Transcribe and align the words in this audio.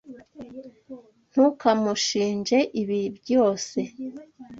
Ntukamushinje 1.31 2.57
ibi 2.81 3.01
ryose. 3.17 3.79